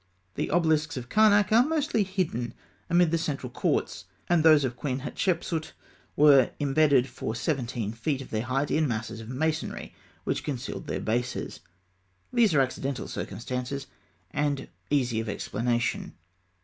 [0.33, 2.55] The obelisks of Karnak are mostly hidden
[2.89, 5.73] amid the central courts; and those of Queen Hatshepsut
[6.15, 9.93] were imbedded for seventeen feet of their height in masses of masonry
[10.23, 11.59] which concealed their bases.
[12.33, 13.85] These are accidental circumstances,
[14.31, 16.13] and easy of explanation.